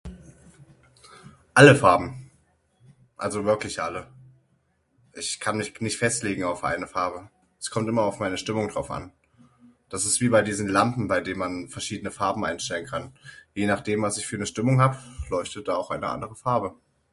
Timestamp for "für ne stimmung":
14.25-14.81